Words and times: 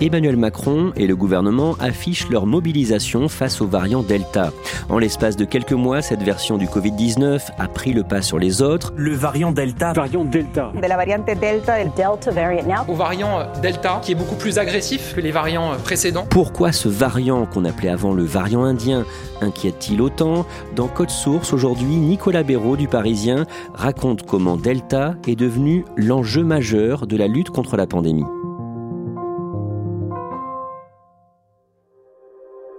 Emmanuel 0.00 0.36
Macron 0.36 0.92
et 0.96 1.06
le 1.06 1.16
gouvernement 1.16 1.74
affichent 1.80 2.28
leur 2.28 2.46
mobilisation 2.46 3.28
face 3.28 3.60
au 3.60 3.66
variant 3.66 4.02
Delta. 4.02 4.52
En 4.88 4.98
l'espace 4.98 5.36
de 5.36 5.44
quelques 5.44 5.72
mois, 5.72 6.02
cette 6.02 6.22
version 6.22 6.56
du 6.56 6.66
Covid-19 6.66 7.40
a 7.58 7.68
pris 7.68 7.92
le 7.92 8.04
pas 8.04 8.22
sur 8.22 8.38
les 8.38 8.62
autres. 8.62 8.92
Le 8.96 9.14
variant 9.14 9.50
Delta. 9.50 9.92
Variant 9.92 10.24
Delta. 10.24 10.72
de 10.80 10.86
la 10.86 10.96
variante 10.96 11.26
Delta, 11.26 11.80
el 11.80 11.90
Delta 11.96 12.30
variant 12.30 12.64
now. 12.64 12.92
au 12.92 12.94
variant 12.94 13.46
Delta, 13.60 14.00
qui 14.02 14.12
est 14.12 14.14
beaucoup 14.14 14.36
plus 14.36 14.58
agressif 14.58 15.14
que 15.16 15.20
les 15.20 15.32
variants 15.32 15.72
précédents. 15.82 16.26
Pourquoi 16.30 16.70
ce 16.72 16.88
variant 16.88 17.46
qu'on 17.46 17.64
appelait 17.64 17.88
avant 17.88 18.12
le 18.12 18.24
variant 18.24 18.64
indien 18.64 19.04
inquiète-t-il 19.40 20.00
autant? 20.00 20.46
Dans 20.76 20.88
Code 20.88 21.10
Source, 21.10 21.52
aujourd'hui, 21.52 21.96
Nicolas 21.96 22.44
Béraud 22.44 22.76
du 22.76 22.88
Parisien 22.88 23.46
raconte 23.74 24.26
comment 24.26 24.56
Delta 24.56 25.14
est 25.26 25.36
devenu 25.36 25.84
l'enjeu 25.96 26.44
majeur 26.44 27.06
de 27.06 27.16
la 27.16 27.26
lutte 27.26 27.50
contre 27.50 27.76
la 27.76 27.86
pandémie. 27.86 28.24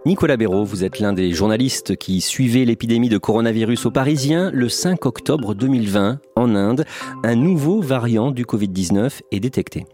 Nicolas 0.06 0.38
Béraud, 0.38 0.64
vous 0.64 0.86
êtes 0.86 1.00
l'un 1.00 1.12
des 1.12 1.34
journalistes 1.34 1.98
qui 1.98 2.22
suivaient 2.22 2.64
l'épidémie 2.64 3.10
de 3.10 3.18
coronavirus 3.18 3.86
au 3.86 3.92
Parisien. 3.92 4.50
Le 4.54 4.70
5 4.70 5.06
octobre 5.06 5.54
2020, 5.54 6.20
en 6.38 6.56
Inde, 6.56 6.86
un 7.26 7.36
nouveau 7.36 7.82
variant 7.82 8.32
du 8.32 8.46
Covid-19 8.46 9.20
est 9.34 9.42
détecté. 9.42 9.86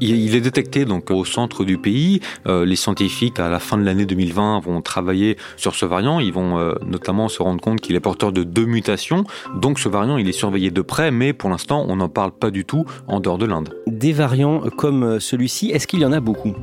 Il 0.00 0.34
est 0.34 0.40
détecté 0.40 0.84
donc 0.84 1.12
au 1.12 1.24
centre 1.24 1.64
du 1.64 1.78
pays. 1.78 2.20
Euh, 2.48 2.66
les 2.66 2.74
scientifiques, 2.74 3.38
à 3.38 3.48
la 3.48 3.60
fin 3.60 3.78
de 3.78 3.84
l'année 3.84 4.04
2020, 4.04 4.58
vont 4.58 4.82
travailler 4.82 5.36
sur 5.56 5.76
ce 5.76 5.86
variant. 5.86 6.18
Ils 6.18 6.32
vont 6.32 6.58
euh, 6.58 6.74
notamment 6.84 7.28
se 7.28 7.40
rendre 7.40 7.60
compte 7.60 7.80
qu'il 7.80 7.94
est 7.94 8.00
porteur 8.00 8.32
de 8.32 8.42
deux 8.42 8.66
mutations. 8.66 9.22
Donc 9.54 9.78
ce 9.78 9.88
variant, 9.88 10.16
il 10.16 10.28
est 10.28 10.32
surveillé 10.32 10.72
de 10.72 10.82
près, 10.82 11.12
mais 11.12 11.32
pour 11.32 11.50
l'instant, 11.50 11.86
on 11.88 11.96
n'en 11.96 12.08
parle 12.08 12.32
pas 12.32 12.50
du 12.50 12.64
tout 12.64 12.84
en 13.06 13.20
dehors 13.20 13.38
de 13.38 13.46
l'Inde. 13.46 13.72
Des 13.86 14.12
variants 14.12 14.60
comme 14.76 15.20
celui-ci, 15.20 15.70
est-ce 15.70 15.86
qu'il 15.86 16.00
y 16.00 16.04
en 16.04 16.12
a 16.12 16.18
beaucoup? 16.18 16.56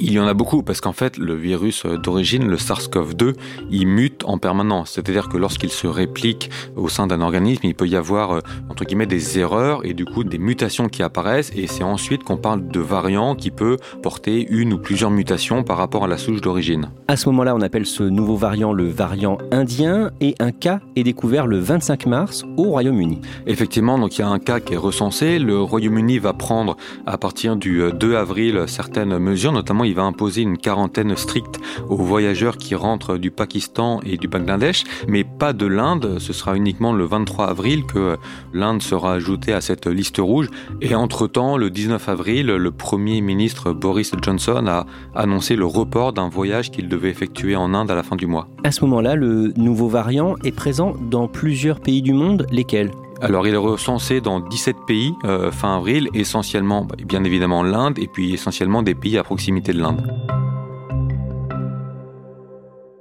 Il 0.00 0.12
y 0.12 0.18
en 0.18 0.26
a 0.26 0.34
beaucoup 0.34 0.62
parce 0.62 0.80
qu'en 0.80 0.92
fait, 0.92 1.18
le 1.18 1.34
virus 1.34 1.86
d'origine, 1.86 2.48
le 2.48 2.56
SARS-CoV-2, 2.56 3.34
il 3.70 3.86
mute 3.86 4.24
en 4.24 4.38
permanence. 4.38 4.92
C'est-à-dire 4.92 5.28
que 5.28 5.36
lorsqu'il 5.36 5.70
se 5.70 5.86
réplique 5.86 6.50
au 6.76 6.88
sein 6.88 7.06
d'un 7.06 7.20
organisme, 7.20 7.60
il 7.64 7.74
peut 7.74 7.86
y 7.86 7.96
avoir, 7.96 8.32
euh, 8.32 8.40
entre 8.68 8.84
guillemets, 8.84 9.06
des 9.06 9.38
erreurs 9.38 9.86
et 9.86 9.94
du 9.94 10.04
coup 10.04 10.24
des 10.24 10.38
mutations 10.38 10.88
qui 10.88 11.02
apparaissent. 11.02 11.52
Et 11.54 11.66
c'est 11.66 11.84
ensuite 11.84 12.24
qu'on 12.24 12.36
parle 12.36 12.66
de 12.68 12.80
variant 12.80 13.34
qui 13.36 13.50
peut 13.50 13.76
porter 14.02 14.46
une 14.50 14.72
ou 14.72 14.78
plusieurs 14.78 15.10
mutations 15.10 15.62
par 15.62 15.76
rapport 15.76 16.04
à 16.04 16.08
la 16.08 16.18
souche 16.18 16.40
d'origine. 16.40 16.90
À 17.08 17.16
ce 17.16 17.28
moment-là, 17.28 17.54
on 17.54 17.60
appelle 17.60 17.86
ce 17.86 18.02
nouveau 18.02 18.36
variant 18.36 18.72
le 18.72 18.88
variant 18.88 19.38
indien 19.52 20.10
et 20.20 20.34
un 20.40 20.50
cas 20.50 20.80
est 20.96 21.02
découvert 21.04 21.46
le 21.46 21.58
25 21.58 22.06
mars 22.06 22.44
au 22.56 22.64
Royaume-Uni. 22.64 23.20
Effectivement, 23.46 23.98
donc 23.98 24.18
il 24.18 24.22
y 24.22 24.24
a 24.24 24.28
un 24.28 24.38
cas 24.38 24.60
qui 24.60 24.74
est 24.74 24.78
recensé. 24.78 25.38
Le 25.38 25.60
Royaume-Uni 25.60 26.18
va 26.18 26.32
prendre 26.32 26.76
à 27.06 27.16
partir 27.16 27.56
du 27.56 27.82
euh, 27.82 27.92
2 27.92 28.16
avril 28.16 28.64
certaines 28.66 29.18
mesures, 29.18 29.52
notamment 29.52 29.84
il 29.84 29.93
va 29.94 30.02
imposer 30.02 30.42
une 30.42 30.58
quarantaine 30.58 31.16
stricte 31.16 31.60
aux 31.88 31.96
voyageurs 31.96 32.58
qui 32.58 32.74
rentrent 32.74 33.16
du 33.16 33.30
Pakistan 33.30 34.00
et 34.04 34.16
du 34.16 34.28
Bangladesh, 34.28 34.84
mais 35.08 35.24
pas 35.24 35.52
de 35.52 35.66
l'Inde. 35.66 36.18
Ce 36.18 36.32
sera 36.32 36.56
uniquement 36.56 36.92
le 36.92 37.04
23 37.04 37.46
avril 37.46 37.84
que 37.84 37.98
euh, 37.98 38.16
l'Inde 38.52 38.82
sera 38.82 39.14
ajoutée 39.14 39.52
à 39.52 39.60
cette 39.60 39.86
liste 39.86 40.18
rouge. 40.18 40.48
Et 40.80 40.94
entre-temps, 40.94 41.56
le 41.56 41.70
19 41.70 42.08
avril, 42.08 42.46
le 42.46 42.70
Premier 42.70 43.20
ministre 43.20 43.72
Boris 43.72 44.12
Johnson 44.20 44.66
a 44.66 44.86
annoncé 45.14 45.56
le 45.56 45.66
report 45.66 46.12
d'un 46.12 46.28
voyage 46.28 46.70
qu'il 46.70 46.88
devait 46.88 47.10
effectuer 47.10 47.56
en 47.56 47.74
Inde 47.74 47.90
à 47.90 47.94
la 47.94 48.02
fin 48.02 48.16
du 48.16 48.26
mois. 48.26 48.48
À 48.64 48.72
ce 48.72 48.84
moment-là, 48.84 49.14
le 49.14 49.52
nouveau 49.56 49.88
variant 49.88 50.36
est 50.44 50.52
présent 50.52 50.94
dans 51.10 51.28
plusieurs 51.28 51.80
pays 51.80 52.02
du 52.02 52.12
monde, 52.12 52.46
lesquels? 52.50 52.90
Alors, 53.20 53.46
il 53.46 53.54
est 53.54 53.58
recensé 53.58 54.20
dans 54.20 54.40
17 54.40 54.76
pays 54.86 55.14
euh, 55.24 55.50
fin 55.50 55.76
avril, 55.76 56.08
essentiellement, 56.14 56.84
bah, 56.84 56.96
bien 57.06 57.24
évidemment, 57.24 57.62
l'Inde, 57.62 57.98
et 57.98 58.08
puis 58.08 58.34
essentiellement 58.34 58.82
des 58.82 58.94
pays 58.94 59.16
à 59.18 59.22
proximité 59.22 59.72
de 59.72 59.80
l'Inde. 59.80 60.12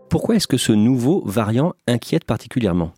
Pourquoi 0.10 0.36
est-ce 0.36 0.48
que 0.48 0.58
ce 0.58 0.72
nouveau 0.72 1.24
variant 1.26 1.74
inquiète 1.88 2.24
particulièrement? 2.24 2.94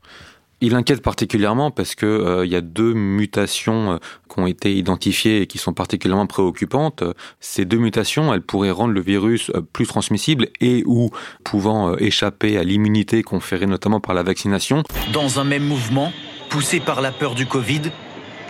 Il 0.61 0.73
inquiète 0.73 1.01
particulièrement 1.01 1.69
parce 1.69 1.95
que 1.95 2.05
euh, 2.05 2.45
il 2.45 2.51
y 2.51 2.55
a 2.55 2.61
deux 2.61 2.93
mutations 2.93 3.93
euh, 3.93 3.97
qui 4.33 4.39
ont 4.39 4.47
été 4.47 4.73
identifiées 4.73 5.41
et 5.41 5.47
qui 5.47 5.57
sont 5.57 5.73
particulièrement 5.73 6.27
préoccupantes. 6.27 7.03
Ces 7.39 7.65
deux 7.65 7.77
mutations, 7.77 8.33
elles 8.33 8.41
pourraient 8.41 8.71
rendre 8.71 8.93
le 8.93 9.01
virus 9.01 9.51
euh, 9.53 9.61
plus 9.61 9.85
transmissible 9.85 10.47
et 10.61 10.83
ou 10.85 11.09
pouvant 11.43 11.89
euh, 11.89 11.95
échapper 11.99 12.57
à 12.57 12.63
l'immunité 12.63 13.21
conférée 13.21 13.65
notamment 13.65 13.99
par 13.99 14.15
la 14.15 14.23
vaccination. 14.23 14.83
Dans 15.13 15.39
un 15.39 15.43
même 15.43 15.65
mouvement, 15.65 16.11
poussé 16.49 16.79
par 16.79 17.01
la 17.01 17.11
peur 17.11 17.35
du 17.35 17.45
Covid, 17.45 17.81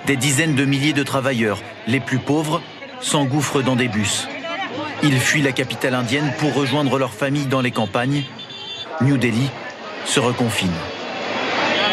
des 0.06 0.16
dizaines 0.16 0.56
de 0.56 0.66
milliers 0.66 0.94
de 0.94 1.04
travailleurs, 1.04 1.60
les 1.88 2.00
plus 2.00 2.20
pauvres, 2.20 2.62
s'engouffrent 3.02 3.62
dans 3.62 3.76
des 3.76 3.88
bus. 3.88 4.28
Ils 5.04 5.20
fuient 5.20 5.42
la 5.42 5.52
capitale 5.52 5.96
indienne 5.96 6.34
pour 6.40 6.54
rejoindre 6.54 6.98
leurs 6.98 7.14
familles 7.14 7.48
dans 7.48 7.62
les 7.62 7.72
campagnes. 7.72 8.24
New 9.02 9.18
Delhi 9.18 9.50
se 10.06 10.20
reconfine. 10.20 10.72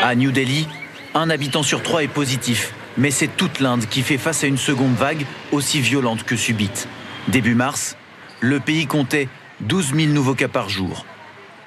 À 0.02 0.14
New 0.14 0.30
Delhi, 0.30 0.68
un 1.14 1.30
habitant 1.30 1.62
sur 1.62 1.82
trois 1.82 2.02
est 2.02 2.08
positif, 2.08 2.72
mais 2.96 3.10
c'est 3.10 3.28
toute 3.28 3.60
l'Inde 3.60 3.86
qui 3.88 4.02
fait 4.02 4.18
face 4.18 4.44
à 4.44 4.46
une 4.46 4.58
seconde 4.58 4.94
vague 4.94 5.26
aussi 5.50 5.80
violente 5.80 6.24
que 6.24 6.36
subite. 6.36 6.88
Début 7.28 7.54
mars, 7.54 7.96
le 8.40 8.60
pays 8.60 8.86
comptait 8.86 9.28
12 9.60 9.94
000 9.94 10.12
nouveaux 10.12 10.34
cas 10.34 10.48
par 10.48 10.68
jour. 10.68 11.06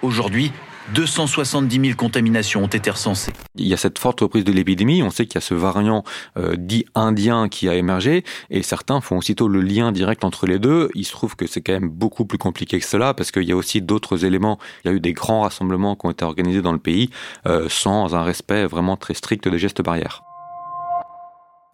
Aujourd'hui, 0.02 0.52
270 0.94 1.82
000 1.82 1.96
contaminations 1.96 2.64
ont 2.64 2.68
été 2.68 2.90
recensées. 2.90 3.34
Il 3.56 3.68
y 3.68 3.74
a 3.74 3.78
cette 3.78 3.98
forte 3.98 4.22
reprise 4.22 4.44
de 4.44 4.52
l'épidémie. 4.52 5.02
On 5.02 5.10
sait 5.10 5.26
qu'il 5.26 5.36
y 5.36 5.38
a 5.40 5.42
ce 5.42 5.54
variant 5.54 6.04
euh, 6.38 6.56
dit 6.58 6.86
indien 6.94 7.50
qui 7.50 7.70
a 7.70 7.76
émergé 7.76 8.24
et 8.50 8.62
certains 8.62 9.02
font 9.02 9.18
aussitôt 9.18 9.48
le 9.48 9.62
lien 9.62 9.92
direct 9.92 10.24
entre 10.24 10.46
les 10.46 10.60
deux. 10.60 10.90
Il 10.94 11.06
se 11.06 11.12
trouve 11.12 11.36
que 11.36 11.48
c'est 11.48 11.62
quand 11.62 11.74
même 11.74 11.90
beaucoup 11.90 12.26
plus 12.26 12.38
compliqué 12.38 12.80
que 12.80 12.86
cela 12.86 13.14
parce 13.14 13.32
qu'il 13.32 13.44
y 13.44 13.52
a 13.52 13.56
aussi 13.56 13.82
d'autres 13.82 14.26
éléments. 14.26 14.60
Il 14.84 14.90
y 14.90 14.92
a 14.92 14.94
eu 14.94 15.00
des 15.00 15.14
grands 15.14 15.42
rassemblements 15.42 15.96
qui 15.96 16.06
ont 16.06 16.12
été 16.12 16.26
organisés 16.26 16.62
dans 16.62 16.74
le 16.74 16.80
pays 16.80 17.10
euh, 17.48 17.68
sans 17.70 18.14
un 18.16 18.24
respect 18.24 18.66
vraiment 18.66 18.98
très 18.98 19.14
strict 19.14 19.48
des 19.48 19.60
gestes 19.60 19.82
barrières. 19.82 20.25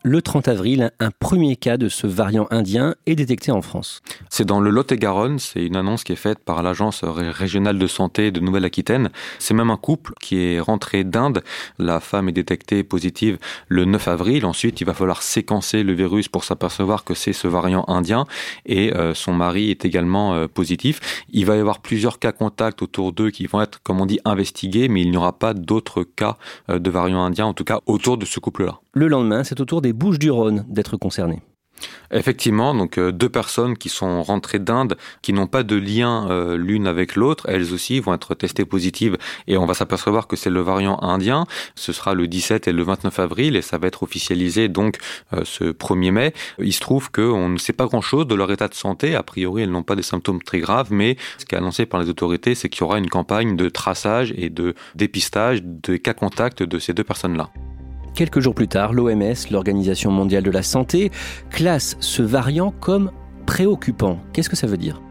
Le 0.03 0.19
30 0.23 0.47
avril, 0.47 0.89
un 0.99 1.11
premier 1.11 1.55
cas 1.55 1.77
de 1.77 1.87
ce 1.87 2.07
variant 2.07 2.47
indien 2.49 2.95
est 3.05 3.13
détecté 3.13 3.51
en 3.51 3.61
France. 3.61 4.01
C'est 4.31 4.45
dans 4.45 4.59
le 4.59 4.71
Lot-et-Garonne, 4.71 5.37
c'est 5.37 5.63
une 5.63 5.75
annonce 5.75 6.03
qui 6.03 6.11
est 6.11 6.15
faite 6.15 6.39
par 6.39 6.63
l'agence 6.63 7.03
ré- 7.03 7.29
régionale 7.29 7.77
de 7.77 7.85
santé 7.85 8.31
de 8.31 8.39
Nouvelle-Aquitaine. 8.39 9.11
C'est 9.37 9.53
même 9.53 9.69
un 9.69 9.77
couple 9.77 10.13
qui 10.19 10.39
est 10.41 10.59
rentré 10.59 11.03
d'Inde. 11.03 11.43
La 11.77 11.99
femme 11.99 12.29
est 12.29 12.31
détectée 12.31 12.83
positive 12.83 13.37
le 13.67 13.85
9 13.85 14.07
avril. 14.07 14.47
Ensuite, 14.47 14.81
il 14.81 14.85
va 14.85 14.95
falloir 14.95 15.21
séquencer 15.21 15.83
le 15.83 15.93
virus 15.93 16.27
pour 16.27 16.45
s'apercevoir 16.45 17.03
que 17.03 17.13
c'est 17.13 17.33
ce 17.33 17.47
variant 17.47 17.85
indien. 17.87 18.25
Et 18.65 18.95
euh, 18.95 19.13
son 19.13 19.33
mari 19.33 19.69
est 19.69 19.85
également 19.85 20.33
euh, 20.33 20.47
positif. 20.47 20.99
Il 21.29 21.45
va 21.45 21.55
y 21.55 21.59
avoir 21.59 21.77
plusieurs 21.77 22.17
cas 22.17 22.31
contacts 22.31 22.81
autour 22.81 23.13
d'eux 23.13 23.29
qui 23.29 23.45
vont 23.45 23.61
être, 23.61 23.79
comme 23.83 24.01
on 24.01 24.07
dit, 24.07 24.19
investigués, 24.25 24.87
mais 24.87 25.01
il 25.03 25.11
n'y 25.11 25.17
aura 25.17 25.37
pas 25.37 25.53
d'autres 25.53 26.01
cas 26.03 26.37
euh, 26.71 26.79
de 26.79 26.89
variant 26.89 27.23
indien, 27.23 27.45
en 27.45 27.53
tout 27.53 27.65
cas 27.65 27.81
autour 27.85 28.17
de 28.17 28.25
ce 28.25 28.39
couple-là. 28.39 28.79
Le 28.93 29.07
lendemain, 29.07 29.45
c'est 29.45 29.61
au 29.61 29.65
tour 29.65 29.81
des 29.81 29.93
Bouches-du-Rhône 29.93 30.65
d'être 30.67 30.97
concernés. 30.97 31.41
Effectivement, 32.11 32.75
donc 32.75 32.97
euh, 32.97 33.13
deux 33.13 33.29
personnes 33.29 33.77
qui 33.77 33.87
sont 33.87 34.21
rentrées 34.21 34.59
d'Inde, 34.59 34.97
qui 35.21 35.31
n'ont 35.31 35.47
pas 35.47 35.63
de 35.63 35.77
lien 35.77 36.29
euh, 36.29 36.57
l'une 36.57 36.87
avec 36.87 37.15
l'autre, 37.15 37.45
elles 37.47 37.73
aussi 37.73 38.01
vont 38.01 38.13
être 38.13 38.35
testées 38.35 38.65
positives 38.65 39.17
et 39.47 39.57
on 39.57 39.65
va 39.65 39.73
s'apercevoir 39.73 40.27
que 40.27 40.35
c'est 40.35 40.49
le 40.49 40.59
variant 40.59 41.01
indien. 41.01 41.45
Ce 41.75 41.93
sera 41.93 42.13
le 42.13 42.27
17 42.27 42.67
et 42.67 42.73
le 42.73 42.83
29 42.83 43.17
avril 43.19 43.55
et 43.55 43.61
ça 43.61 43.77
va 43.77 43.87
être 43.87 44.03
officialisé 44.03 44.67
donc 44.67 44.97
euh, 45.33 45.43
ce 45.45 45.63
1er 45.63 46.11
mai. 46.11 46.33
Il 46.59 46.73
se 46.73 46.81
trouve 46.81 47.09
qu'on 47.11 47.47
ne 47.47 47.57
sait 47.57 47.73
pas 47.73 47.85
grand-chose 47.85 48.27
de 48.27 48.35
leur 48.35 48.51
état 48.51 48.67
de 48.67 48.75
santé. 48.75 49.15
A 49.15 49.23
priori, 49.23 49.63
elles 49.63 49.71
n'ont 49.71 49.83
pas 49.83 49.95
des 49.95 50.03
symptômes 50.03 50.43
très 50.43 50.59
graves, 50.59 50.91
mais 50.91 51.15
ce 51.37 51.45
qui 51.45 51.55
est 51.55 51.57
annoncé 51.57 51.85
par 51.85 52.01
les 52.01 52.09
autorités, 52.09 52.55
c'est 52.55 52.67
qu'il 52.67 52.81
y 52.81 52.83
aura 52.83 52.97
une 52.97 53.09
campagne 53.09 53.55
de 53.55 53.69
traçage 53.69 54.33
et 54.35 54.49
de 54.49 54.75
dépistage 54.95 55.63
des 55.63 55.99
cas 55.99 56.13
contacts 56.13 56.61
de 56.61 56.77
ces 56.77 56.93
deux 56.93 57.05
personnes-là. 57.05 57.49
Quelques 58.13 58.39
jours 58.39 58.53
plus 58.53 58.67
tard, 58.67 58.93
l'OMS, 58.93 59.33
l'Organisation 59.51 60.11
mondiale 60.11 60.43
de 60.43 60.51
la 60.51 60.63
santé, 60.63 61.11
classe 61.49 61.95
ce 61.99 62.21
variant 62.21 62.73
comme 62.79 63.11
préoccupant. 63.45 64.19
Qu'est-ce 64.33 64.49
que 64.49 64.55
ça 64.55 64.67
veut 64.67 64.77
dire? 64.77 65.01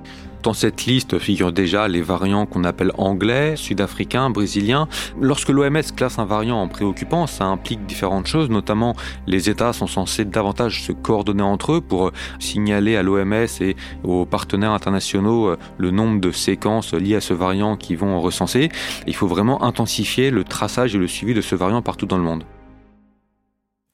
Dans 0.43 0.55
cette 0.55 0.87
liste 0.87 1.19
figurent 1.19 1.53
déjà 1.53 1.87
les 1.87 2.01
variants 2.01 2.47
qu'on 2.47 2.65
appelle 2.65 2.93
anglais, 2.97 3.57
sud-africains, 3.57 4.31
brésiliens. 4.31 4.89
Lorsque 5.21 5.51
l'OMS 5.51 5.83
classe 5.95 6.19
un 6.19 6.25
variant 6.25 6.57
en 6.57 6.69
préoccupant, 6.69 7.27
ça 7.27 7.45
implique 7.45 7.85
différentes 7.85 8.27
choses, 8.27 8.49
notamment 8.49 8.97
les 9.27 9.51
États 9.51 9.75
sont 9.75 9.87
censés 9.87 10.25
davantage 10.25 10.83
se 10.83 10.93
coordonner 10.93 11.43
entre 11.43 11.73
eux 11.73 11.81
pour 11.83 12.11
signaler 12.39 12.97
à 12.97 13.03
l'OMS 13.03 13.47
et 13.61 13.77
aux 14.03 14.25
partenaires 14.25 14.73
internationaux 14.73 15.49
euh, 15.49 15.59
le 15.77 15.91
nombre 15.91 16.21
de 16.21 16.31
séquences 16.31 16.95
liées 16.95 17.17
à 17.17 17.21
ce 17.21 17.35
variant 17.35 17.77
qui 17.77 17.95
vont 17.95 18.21
recenser. 18.21 18.71
Il 19.07 19.15
faut 19.15 19.27
vraiment 19.27 19.63
intensifier 19.63 20.31
le 20.31 20.45
traçage 20.45 20.95
et 20.95 20.99
le 20.99 21.09
suivi 21.09 21.35
de 21.35 21.43
ce 21.43 21.55
variant 21.55 21.83
partout 21.83 22.07
dans 22.07 22.17
le 22.17 22.25
monde. 22.25 22.45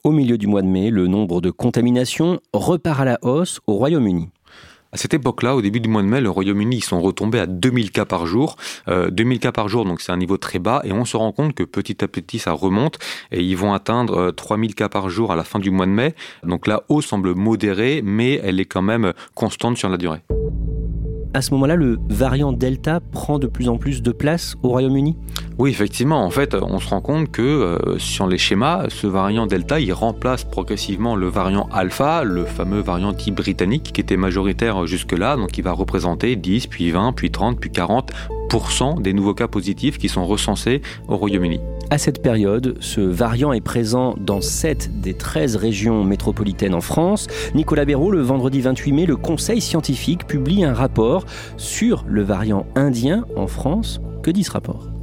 Au 0.07 0.13
milieu 0.13 0.39
du 0.39 0.47
mois 0.47 0.63
de 0.63 0.69
mai, 0.69 0.91
le 0.91 1.09
nombre 1.09 1.41
de 1.41 1.51
contaminations 1.51 2.39
repart 2.53 3.01
à 3.01 3.05
la 3.05 3.19
hausse 3.23 3.59
au 3.67 3.75
Royaume-Uni. 3.75 4.29
À 4.93 4.99
cette 4.99 5.15
époque-là, 5.15 5.57
au 5.57 5.63
début 5.63 5.81
du 5.81 5.89
mois 5.89 6.03
de 6.03 6.07
mai, 6.07 6.21
le 6.21 6.31
Royaume-Uni, 6.31 6.77
ils 6.77 6.85
sont 6.85 7.01
retombés 7.01 7.41
à 7.41 7.47
2000 7.47 7.91
cas 7.91 8.05
par 8.05 8.25
jour. 8.25 8.55
2000 8.87 9.39
euh, 9.39 9.41
cas 9.41 9.51
par 9.51 9.69
jour, 9.69 9.85
donc 9.85 10.01
c'est 10.01 10.13
un 10.13 10.17
niveau 10.17 10.37
très 10.37 10.61
bas. 10.61 10.81
Et 10.85 10.93
on 10.93 11.05
se 11.05 11.17
rend 11.17 11.33
compte 11.33 11.55
que 11.55 11.65
petit 11.65 12.05
à 12.05 12.07
petit, 12.07 12.39
ça 12.39 12.53
remonte. 12.53 13.01
Et 13.33 13.43
ils 13.43 13.57
vont 13.57 13.73
atteindre 13.73 14.31
3000 14.31 14.71
euh, 14.71 14.75
cas 14.75 14.89
par 14.89 15.11
jour 15.11 15.33
à 15.33 15.35
la 15.35 15.43
fin 15.43 15.59
du 15.59 15.73
mois 15.73 15.87
de 15.87 15.91
mai. 15.91 16.15
Donc 16.45 16.69
la 16.69 16.85
hausse 16.89 17.07
semble 17.07 17.35
modérée, 17.35 18.01
mais 18.05 18.41
elle 18.45 18.61
est 18.61 18.65
quand 18.65 18.83
même 18.83 19.13
constante 19.35 19.77
sur 19.77 19.89
la 19.89 19.97
durée 19.97 20.23
à 21.37 21.43
ce 21.43 21.51
moment-là, 21.53 21.77
le 21.77 21.99
variant 22.09 22.51
Delta 22.51 23.01
prend 23.13 23.39
de 23.39 23.47
plus 23.47 23.69
en 23.69 23.77
plus 23.77 24.01
de 24.01 24.11
place 24.11 24.57
au 24.63 24.71
Royaume-Uni? 24.71 25.19
Oui, 25.59 25.71
effectivement. 25.71 26.25
En 26.25 26.31
fait, 26.31 26.55
on 26.55 26.81
se 26.81 26.89
rend 26.89 27.03
compte 27.03 27.31
que 27.31 27.43
euh, 27.43 27.99
sur 27.99 28.27
les 28.27 28.39
schémas, 28.39 28.87
ce 28.89 29.07
variant 29.07 29.47
Delta, 29.47 29.79
il 29.79 29.93
remplace 29.93 30.45
progressivement 30.45 31.15
le 31.15 31.29
variant 31.29 31.69
Alpha, 31.75 32.25
le 32.25 32.47
fameux 32.47 32.81
variant 32.81 33.13
dit 33.13 33.33
britannique, 33.33 33.93
qui 33.93 34.01
était 34.01 34.17
majoritaire 34.17 34.87
jusque-là. 34.87 35.37
Donc, 35.37 35.59
il 35.59 35.63
va 35.63 35.73
représenter 35.73 36.37
10, 36.37 36.69
puis 36.69 36.91
20, 36.91 37.13
puis 37.13 37.31
30, 37.31 37.61
puis 37.61 37.69
40% 37.69 39.03
des 39.03 39.13
nouveaux 39.13 39.35
cas 39.35 39.47
positifs 39.47 39.99
qui 39.99 40.09
sont 40.09 40.25
recensés 40.25 40.81
au 41.07 41.19
Royaume-Uni. 41.19 41.61
À 41.89 41.99
cette 41.99 42.21
période, 42.21 42.77
ce 42.81 43.01
variant 43.01 43.53
est 43.53 43.61
présent 43.61 44.17
dans 44.19 44.41
7 44.41 45.01
des 45.01 45.15
13 45.15 45.55
régions 45.55 46.03
métropolitaines 46.03 46.75
en 46.75 46.81
France. 46.81 47.29
Nicolas 47.55 47.85
Béraud, 47.85 48.11
le 48.11 48.23
vendredi 48.23 48.61
28 48.61 48.93
mai, 48.93 49.07
le 49.07 49.17
Conseil 49.17 49.61
scientifique 49.61 50.27
publie 50.27 50.65
un 50.65 50.75
rapport 50.75 51.27
sur 51.57 52.05
le 52.09 52.23
variant 52.23 52.67
indien 52.75 53.25
en 53.37 53.47
France. 53.47 54.01
Que 54.25 54.33
dit 54.33 54.43
ce 54.43 54.51
rapport? 54.51 54.96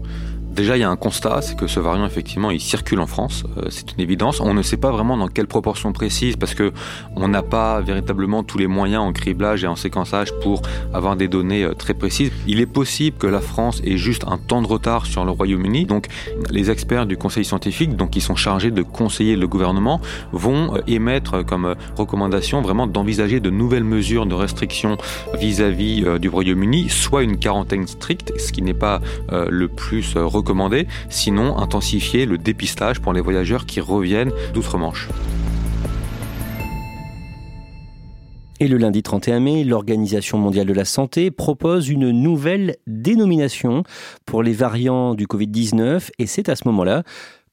Déjà, 0.53 0.77
il 0.77 0.81
y 0.81 0.83
a 0.83 0.89
un 0.89 0.95
constat, 0.95 1.41
c'est 1.41 1.57
que 1.57 1.65
ce 1.65 1.79
variant, 1.79 2.05
effectivement, 2.05 2.51
il 2.51 2.61
circule 2.61 2.99
en 2.99 3.07
France. 3.07 3.43
Euh, 3.57 3.69
c'est 3.69 3.91
une 3.93 4.01
évidence. 4.01 4.39
On 4.39 4.53
ne 4.53 4.61
sait 4.61 4.77
pas 4.77 4.91
vraiment 4.91 5.17
dans 5.17 5.27
quelle 5.27 5.47
proportion 5.47 5.91
précise 5.93 6.35
parce 6.35 6.53
que 6.53 6.71
on 7.15 7.27
n'a 7.27 7.41
pas 7.41 7.81
véritablement 7.81 8.43
tous 8.43 8.59
les 8.59 8.67
moyens 8.67 9.01
en 9.01 9.13
criblage 9.13 9.63
et 9.63 9.67
en 9.67 9.75
séquençage 9.75 10.31
pour 10.43 10.61
avoir 10.93 11.15
des 11.15 11.27
données 11.27 11.63
euh, 11.63 11.73
très 11.73 11.95
précises. 11.95 12.31
Il 12.45 12.59
est 12.59 12.67
possible 12.67 13.17
que 13.17 13.25
la 13.25 13.41
France 13.41 13.81
ait 13.83 13.97
juste 13.97 14.25
un 14.27 14.37
temps 14.37 14.61
de 14.61 14.67
retard 14.67 15.07
sur 15.07 15.25
le 15.25 15.31
Royaume-Uni. 15.31 15.85
Donc, 15.85 16.05
les 16.51 16.69
experts 16.69 17.07
du 17.07 17.17
Conseil 17.17 17.45
scientifique, 17.45 17.95
donc 17.95 18.11
qui 18.11 18.21
sont 18.21 18.35
chargés 18.35 18.69
de 18.69 18.83
conseiller 18.83 19.35
le 19.35 19.47
gouvernement, 19.47 20.01
vont 20.33 20.75
euh, 20.75 20.81
émettre 20.85 21.43
comme 21.43 21.73
recommandation 21.97 22.61
vraiment 22.61 22.85
d'envisager 22.85 23.39
de 23.39 23.49
nouvelles 23.49 23.83
mesures 23.83 24.27
de 24.27 24.35
restriction 24.35 24.97
vis-à-vis 25.33 26.05
du 26.19 26.29
Royaume-Uni, 26.29 26.89
soit 26.89 27.23
une 27.23 27.37
quarantaine 27.37 27.87
stricte, 27.87 28.39
ce 28.39 28.51
qui 28.51 28.61
n'est 28.61 28.75
pas 28.75 29.01
le 29.31 29.67
plus 29.67 30.15
recommandé 30.15 30.42
sinon 31.09 31.57
intensifier 31.57 32.25
le 32.25 32.37
dépistage 32.37 32.99
pour 32.99 33.13
les 33.13 33.21
voyageurs 33.21 33.65
qui 33.65 33.79
reviennent 33.79 34.31
d'outre-Manche. 34.53 35.09
Et 38.59 38.67
le 38.67 38.77
lundi 38.77 39.03
31 39.03 39.39
mai, 39.41 39.63
l'Organisation 39.63 40.37
mondiale 40.37 40.67
de 40.67 40.73
la 40.73 40.85
santé 40.85 41.31
propose 41.31 41.89
une 41.89 42.11
nouvelle 42.11 42.77
dénomination 42.87 43.83
pour 44.25 44.41
les 44.41 44.53
variants 44.53 45.15
du 45.15 45.25
Covid-19 45.25 46.11
et 46.17 46.27
c'est 46.27 46.47
à 46.47 46.55
ce 46.55 46.67
moment-là 46.67 47.03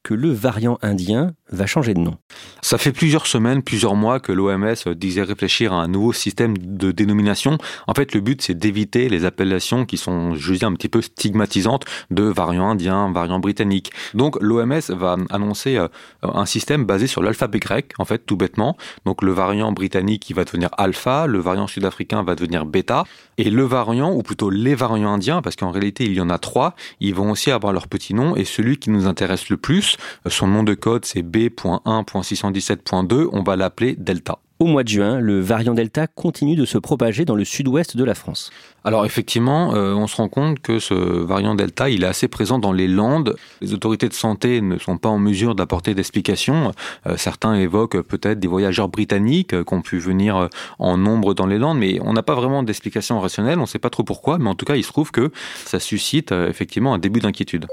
que 0.03 0.15
le 0.15 0.31
variant 0.31 0.79
indien 0.83 1.35
va 1.51 1.67
changer 1.67 1.95
de 1.95 2.01
nom. 2.01 2.17
Ça 2.63 2.79
fait 2.79 2.93
plusieurs 2.93 3.27
semaines, 3.27 3.63
plusieurs 3.63 3.95
mois 3.95 4.21
que 4.21 4.33
l'OMS 4.33 4.95
disait 4.95 5.23
réfléchir 5.23 5.73
à 5.73 5.77
un 5.77 5.89
nouveau 5.89 6.13
système 6.13 6.57
de 6.57 6.93
dénomination. 6.93 7.59
En 7.87 7.95
fait, 7.95 8.15
le 8.15 8.21
but, 8.21 8.41
c'est 8.43 8.55
d'éviter 8.55 9.09
les 9.09 9.25
appellations 9.25 9.85
qui 9.85 9.97
sont, 9.97 10.35
je 10.35 10.55
dis, 10.55 10.65
un 10.65 10.75
petit 10.75 10.89
peu 10.89 11.03
stigmatisantes 11.03 11.85
de 12.11 12.23
variant 12.23 12.71
indien, 12.71 13.11
variant 13.13 13.41
britannique. 13.41 13.93
Donc, 14.15 14.41
l'OMS 14.41 14.81
va 14.91 15.17
annoncer 15.31 15.77
euh, 15.77 15.89
un 16.23 16.47
système 16.47 16.85
basé 16.85 17.07
sur 17.07 17.23
l'alphabet 17.23 17.59
grec, 17.59 17.93
en 17.99 18.05
fait, 18.05 18.25
tout 18.27 18.37
bêtement. 18.37 18.77
Donc, 19.05 19.23
le 19.23 19.33
variant 19.33 19.73
britannique, 19.73 20.31
il 20.31 20.35
va 20.35 20.45
devenir 20.45 20.71
alpha, 20.79 21.27
le 21.27 21.39
variant 21.39 21.67
sud-africain 21.67 22.23
va 22.23 22.35
devenir 22.35 22.65
bêta, 22.65 23.05
et 23.39 23.51
le 23.51 23.65
variant, 23.65 24.13
ou 24.13 24.23
plutôt 24.23 24.51
les 24.51 24.75
variants 24.75 25.15
indiens, 25.15 25.43
parce 25.43 25.57
qu'en 25.57 25.71
réalité, 25.71 26.05
il 26.05 26.13
y 26.13 26.21
en 26.21 26.31
a 26.31 26.39
trois, 26.39 26.75
ils 27.01 27.15
vont 27.15 27.31
aussi 27.31 27.51
avoir 27.51 27.73
leur 27.73 27.89
petit 27.89 28.15
nom, 28.15 28.37
et 28.37 28.45
celui 28.45 28.79
qui 28.79 28.91
nous 28.91 29.07
intéresse 29.07 29.49
le 29.49 29.57
plus, 29.57 29.97
son 30.27 30.47
nom 30.47 30.63
de 30.63 30.75
code, 30.75 31.05
c'est 31.05 31.23
B 31.23 31.40
B.1.617.2, 31.49 33.29
on 33.33 33.43
va 33.43 33.57
l'appeler 33.57 33.95
Delta. 33.97 34.39
Au 34.59 34.67
mois 34.67 34.83
de 34.83 34.89
juin, 34.89 35.21
le 35.21 35.41
variant 35.41 35.73
Delta 35.73 36.07
continue 36.07 36.55
de 36.55 36.67
se 36.67 36.77
propager 36.77 37.25
dans 37.25 37.35
le 37.35 37.47
sud-ouest 37.47 37.97
de 37.97 38.05
la 38.05 38.15
France. 38.15 38.51
Alors 38.85 39.07
effectivement, 39.07 39.75
euh, 39.75 39.95
on 39.95 40.07
se 40.07 40.17
rend 40.17 40.29
compte 40.29 40.61
que 40.61 40.79
ce 40.79 40.93
variant 40.93 41.55
Delta, 41.55 41.89
il 41.89 42.05
est 42.05 42.07
assez 42.07 42.29
présent 42.29 42.59
dans 42.59 42.73
les 42.73 42.87
Landes. 42.87 43.37
Les 43.63 43.73
autorités 43.73 44.07
de 44.07 44.13
santé 44.13 44.61
ne 44.61 44.77
sont 44.77 44.99
pas 44.99 45.09
en 45.09 45.19
mesure 45.19 45.55
d'apporter 45.55 45.95
d'explications. 45.95 46.73
Euh, 47.07 47.17
certains 47.17 47.55
évoquent 47.55 48.03
peut-être 48.03 48.39
des 48.39 48.49
voyageurs 48.49 48.89
britanniques 48.89 49.55
euh, 49.55 49.65
qui 49.65 49.73
ont 49.73 49.81
pu 49.81 49.99
venir 49.99 50.51
en 50.79 50.99
nombre 50.99 51.33
dans 51.33 51.47
les 51.47 51.57
Landes, 51.57 51.79
mais 51.79 51.99
on 52.03 52.13
n'a 52.13 52.23
pas 52.23 52.35
vraiment 52.35 52.63
d'explication 52.63 53.19
rationnelle, 53.19 53.57
on 53.57 53.63
ne 53.63 53.67
sait 53.67 53.79
pas 53.79 53.89
trop 53.89 54.05
pourquoi, 54.05 54.37
mais 54.37 54.51
en 54.51 54.55
tout 54.55 54.67
cas, 54.67 54.77
il 54.77 54.85
se 54.85 54.89
trouve 54.89 55.11
que 55.11 55.31
ça 55.65 55.81
suscite 55.81 56.33
effectivement 56.33 56.93
un 56.93 56.99
début 56.99 57.21
d'inquiétude. 57.21 57.67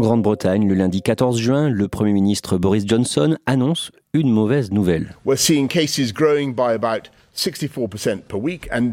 En 0.00 0.02
Grande-Bretagne, 0.02 0.66
le 0.66 0.74
lundi 0.74 1.02
14 1.02 1.38
juin, 1.38 1.68
le 1.68 1.86
Premier 1.86 2.14
ministre 2.14 2.56
Boris 2.56 2.84
Johnson 2.86 3.36
annonce 3.44 3.92
une 4.14 4.30
mauvaise 4.30 4.72
nouvelle. 4.72 5.14
We're 5.26 5.38
seeing 5.38 5.68
cases 5.68 6.10
growing 6.10 6.54
by 6.54 6.72
about 6.72 7.10
64% 7.36 8.22
per 8.26 8.38
week 8.38 8.66
and 8.72 8.92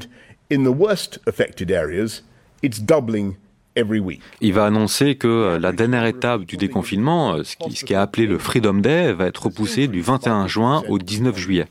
in 0.52 0.66
the 0.66 0.78
worst 0.78 1.22
affected 1.26 1.72
areas, 1.72 2.24
it's 2.62 2.82
doubling 2.82 3.36
every 3.78 4.02
week. 4.02 4.20
Il 4.42 4.52
va 4.52 4.66
annoncer 4.66 5.16
que 5.16 5.30
euh, 5.30 5.60
la 5.60 5.72
dernière 5.72 6.06
étape 6.06 6.44
du 6.44 6.58
déconfinement, 6.58 7.36
euh, 7.36 7.46
ce 7.46 7.56
qui, 7.56 7.74
ce 7.74 7.86
qui 7.86 7.94
est 7.94 7.96
appelé 7.96 8.28
le 8.28 8.38
Freedom 8.38 8.74
Day, 8.74 9.14
va 9.14 9.28
être 9.28 9.46
repoussée 9.46 9.88
du 9.88 10.02
21 10.02 10.48
juin 10.48 10.84
au 10.90 11.00
19 11.00 11.38
juillet. 11.38 11.68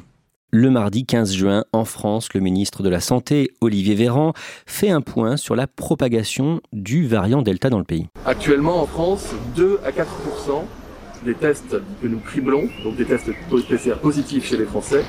Le 0.54 0.68
mardi 0.68 1.06
15 1.06 1.32
juin, 1.32 1.64
en 1.73 1.87
France, 1.87 2.35
le 2.35 2.40
ministre 2.40 2.82
de 2.82 2.90
la 2.90 3.00
Santé, 3.00 3.52
Olivier 3.62 3.94
Véran, 3.94 4.35
fait 4.66 4.90
un 4.90 5.00
point 5.00 5.38
sur 5.38 5.56
la 5.56 5.66
propagation 5.66 6.61
du 6.75 7.06
variant 7.06 7.40
Delta 7.40 7.71
dans 7.71 7.78
le 7.78 7.85
pays. 7.85 8.06
Actuellement, 8.26 8.82
en 8.82 8.87
France, 8.87 9.30
2 9.56 9.80
à 9.82 9.92
4% 9.92 10.04
des 11.25 11.32
tests 11.32 11.76
que 12.02 12.06
nous 12.06 12.18
criblons, 12.18 12.68
donc 12.85 12.97
des 12.97 13.06
tests 13.06 13.30
PCR 13.49 13.94
positifs 14.02 14.44
chez 14.44 14.59
les 14.59 14.66
Français, 14.66 15.06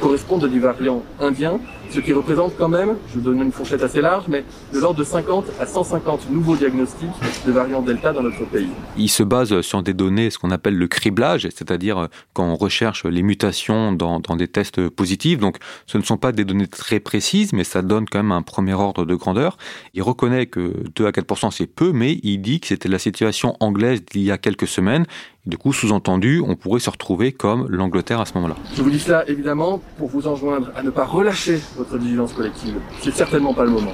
correspondent 0.00 0.44
à 0.44 0.48
des 0.48 0.58
variants 0.58 1.02
indiens, 1.20 1.60
ce 1.90 2.00
qui 2.00 2.12
représente 2.12 2.52
quand 2.58 2.68
même, 2.68 2.96
je 3.14 3.20
donne 3.20 3.40
une 3.40 3.52
fourchette 3.52 3.82
assez 3.82 4.02
large, 4.02 4.24
mais 4.28 4.44
de 4.74 4.78
l'ordre 4.78 4.98
de 4.98 5.04
50 5.04 5.46
à 5.58 5.66
150 5.66 6.30
nouveaux 6.30 6.54
diagnostics 6.54 7.08
de 7.46 7.52
variants 7.52 7.80
Delta 7.80 8.12
dans 8.12 8.22
notre 8.22 8.44
pays. 8.44 8.68
Il 8.98 9.08
se 9.08 9.22
base 9.22 9.60
sur 9.62 9.82
des 9.82 9.94
données, 9.94 10.28
ce 10.30 10.38
qu'on 10.38 10.50
appelle 10.50 10.76
le 10.76 10.86
criblage, 10.86 11.48
c'est-à-dire 11.54 12.08
quand 12.34 12.44
on 12.44 12.56
recherche 12.56 13.04
les 13.04 13.22
mutations 13.22 13.92
dans, 13.92 14.20
dans, 14.20 14.36
des 14.36 14.48
tests 14.48 14.88
positifs. 14.90 15.38
Donc 15.38 15.56
ce 15.86 15.96
ne 15.96 16.02
sont 16.02 16.18
pas 16.18 16.32
des 16.32 16.44
données 16.44 16.66
très 16.66 17.00
précises, 17.00 17.54
mais 17.54 17.64
ça 17.64 17.80
donne 17.80 18.04
quand 18.06 18.18
même 18.18 18.32
un 18.32 18.42
premier 18.42 18.74
ordre 18.74 19.06
de 19.06 19.14
grandeur. 19.14 19.56
Il 19.94 20.02
reconnaît 20.02 20.46
que 20.46 20.74
2 20.94 21.06
à 21.06 21.10
4% 21.10 21.50
c'est 21.50 21.66
peu, 21.66 21.92
mais 21.92 22.20
il 22.22 22.42
dit 22.42 22.60
que 22.60 22.66
c'était 22.66 22.88
la 22.88 22.98
situation 22.98 23.56
anglaise 23.60 24.04
d'il 24.04 24.22
y 24.22 24.30
a 24.30 24.36
quelques 24.36 24.68
semaines 24.68 25.06
du 25.46 25.56
coup, 25.56 25.72
sous-entendu, 25.72 26.42
on 26.46 26.56
pourrait 26.56 26.80
se 26.80 26.90
retrouver 26.90 27.32
comme 27.32 27.66
l'Angleterre 27.68 28.20
à 28.20 28.26
ce 28.26 28.34
moment-là. 28.34 28.56
Je 28.74 28.82
vous 28.82 28.90
dis 28.90 28.98
cela 28.98 29.26
évidemment 29.28 29.80
pour 29.96 30.08
vous 30.08 30.26
enjoindre 30.26 30.70
à 30.76 30.82
ne 30.82 30.90
pas 30.90 31.04
relâcher 31.04 31.58
votre 31.76 31.96
vigilance 31.96 32.34
collective. 32.34 32.74
C'est 33.00 33.14
certainement 33.14 33.54
pas 33.54 33.64
le 33.64 33.70
moment. 33.70 33.92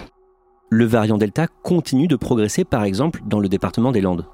Le 0.70 0.84
variant 0.86 1.18
Delta 1.18 1.46
continue 1.62 2.08
de 2.08 2.16
progresser 2.16 2.64
par 2.64 2.82
exemple 2.82 3.20
dans 3.26 3.38
le 3.38 3.48
département 3.48 3.92
des 3.92 4.00
Landes. 4.00 4.26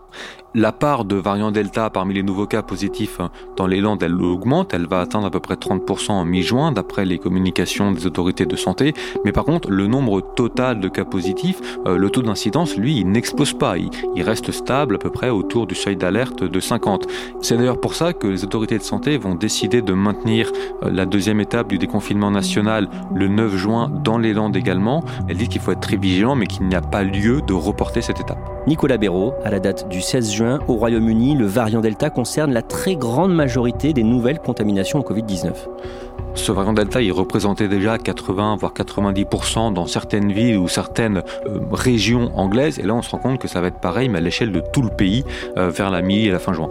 La 0.55 0.73
part 0.73 1.05
de 1.05 1.15
variant 1.15 1.53
Delta 1.53 1.91
parmi 1.91 2.13
les 2.13 2.25
nouveaux 2.25 2.47
cas 2.47 2.63
positifs 2.63 3.21
dans 3.57 3.69
les 3.69 3.81
Landes, 3.81 4.03
elle 4.03 4.21
augmente, 4.21 4.75
elle 4.75 4.89
va 4.89 5.01
atteindre 5.01 5.27
à 5.27 5.31
peu 5.31 5.39
près 5.39 5.55
30% 5.55 6.11
en 6.11 6.25
mi-juin 6.25 6.73
d'après 6.73 7.05
les 7.05 7.19
communications 7.19 7.93
des 7.93 8.05
autorités 8.05 8.47
de 8.47 8.57
santé. 8.57 8.93
Mais 9.25 9.31
par 9.31 9.45
contre, 9.45 9.71
le 9.71 9.87
nombre 9.87 10.21
total 10.35 10.81
de 10.81 10.89
cas 10.89 11.05
positifs, 11.05 11.61
euh, 11.87 11.97
le 11.97 12.11
taux 12.11 12.23
d'incidence, 12.23 12.77
lui, 12.77 12.99
il 12.99 13.09
n'explose 13.09 13.53
pas. 13.53 13.77
Il, 13.79 13.91
reste 14.25 14.51
stable 14.51 14.97
à 14.97 14.99
peu 14.99 15.11
près 15.11 15.31
autour 15.31 15.67
du 15.67 15.75
seuil 15.75 15.97
d'alerte 15.97 16.43
de 16.43 16.61
50. 16.61 17.07
C'est 17.41 17.57
d'ailleurs 17.57 17.81
pour 17.81 17.95
ça 17.95 18.13
que 18.13 18.27
les 18.27 18.45
autorités 18.45 18.77
de 18.77 18.83
santé 18.83 19.19
vont 19.19 19.35
décider 19.35 19.83
de 19.83 19.93
maintenir 19.93 20.51
euh, 20.83 20.91
la 20.91 21.07
deuxième 21.07 21.41
étape 21.41 21.69
du 21.69 21.79
déconfinement 21.79 22.33
national 22.33 22.89
le 23.15 23.29
9 23.29 23.57
juin 23.57 23.89
dans 24.03 24.19
les 24.19 24.35
Landes 24.35 24.57
également. 24.57 25.05
Elles 25.29 25.37
disent 25.37 25.49
qu'il 25.49 25.61
faut 25.61 25.71
être 25.71 25.81
très 25.81 25.97
vigilant, 25.97 26.35
mais 26.35 26.49
qu'il 26.49 26.67
n'y 26.67 26.75
a 26.75 26.83
pas 26.83 27.05
lieu 27.05 27.41
de 27.41 27.55
reporter 27.55 28.03
cette 28.03 28.21
étape. 28.21 28.39
Nicolas 28.67 28.99
Béraud, 28.99 29.33
à 29.45 29.51
la 29.51 29.59
date 29.59 29.89
du 29.89 30.00
16 30.01 30.31
juin, 30.33 30.59
au 30.69 30.75
Royaume-Uni, 30.75 31.35
le 31.35 31.47
variant 31.47 31.81
Delta 31.81 32.11
concerne 32.11 32.53
la 32.53 32.63
très 32.63 32.97
grande 32.97 33.35
majorité 33.35 33.93
des 33.93 34.03
nouvelles 34.03 34.39
contaminations 34.39 34.99
au 34.99 35.03
Covid-19. 35.03 35.53
Ce 36.35 36.53
variant 36.53 36.73
Delta, 36.73 37.03
il 37.03 37.13
représentait 37.13 37.69
déjà 37.69 37.99
80 37.99 38.57
voire 38.57 38.73
90% 38.73 39.73
dans 39.73 39.87
certaines 39.87 40.33
villes 40.33 40.59
ou 40.59 40.69
certaines 40.69 41.23
euh, 41.47 41.59
régions 41.73 42.31
anglaises. 42.37 42.79
Et 42.79 42.83
là, 42.83 42.95
on 42.95 43.03
se 43.03 43.11
rend 43.11 43.19
compte 43.19 43.39
que 43.39 43.49
ça 43.49 43.61
va 43.61 43.69
être 43.69 43.81
pareil, 43.81 44.09
mais 44.09 44.19
à 44.19 44.21
l'échelle 44.21 44.53
de 44.53 44.63
tout 44.73 44.83
le 44.83 44.91
pays, 44.91 45.25
euh, 45.57 45.71
vers 45.71 45.91
la 45.91 46.03
mi 46.03 46.27
et 46.27 46.31
la 46.31 46.39
fin 46.39 46.53
juin. 46.53 46.71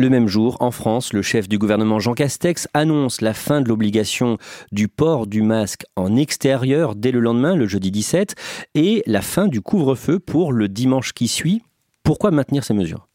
Le 0.00 0.10
même 0.10 0.28
jour, 0.28 0.56
en 0.60 0.70
France, 0.70 1.12
le 1.12 1.22
chef 1.22 1.48
du 1.48 1.58
gouvernement 1.58 1.98
Jean 1.98 2.14
Castex 2.14 2.68
annonce 2.72 3.20
la 3.20 3.34
fin 3.34 3.60
de 3.60 3.68
l'obligation 3.68 4.38
du 4.70 4.86
port 4.86 5.26
du 5.26 5.42
masque 5.42 5.86
en 5.96 6.14
extérieur 6.14 6.94
dès 6.94 7.10
le 7.10 7.18
lendemain, 7.18 7.56
le 7.56 7.66
jeudi 7.66 7.90
17, 7.90 8.36
et 8.76 9.02
la 9.06 9.22
fin 9.22 9.48
du 9.48 9.60
couvre-feu 9.60 10.20
pour 10.20 10.52
le 10.52 10.68
dimanche 10.68 11.14
qui 11.14 11.26
suit. 11.26 11.62
Pourquoi 12.04 12.30
maintenir 12.30 12.62
ces 12.62 12.74
mesures? 12.74 13.07